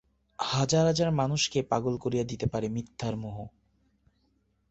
[0.39, 3.37] হাজার হাজার মানুষকে পাগল করিয়া দিতে পারে মিথ্যার মোহ।